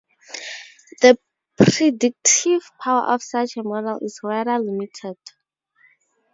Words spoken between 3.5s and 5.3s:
a model is rather limited.